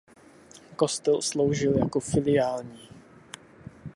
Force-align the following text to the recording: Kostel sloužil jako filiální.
Kostel 0.75 1.21
sloužil 1.21 1.77
jako 1.77 1.99
filiální. 1.99 2.89